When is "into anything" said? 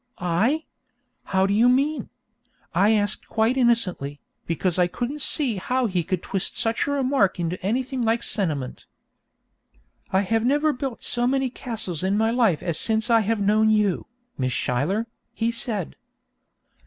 7.57-8.01